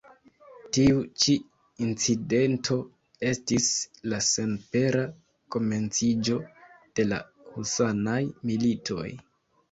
Tiu 0.75 1.01
ĉi 1.23 1.33
incidento 1.87 2.77
estis 3.31 3.67
la 4.13 4.21
senpera 4.27 5.03
komenciĝo 5.57 6.39
de 7.01 7.05
la 7.11 7.19
husanaj 7.51 8.17
militoj. 8.53 9.05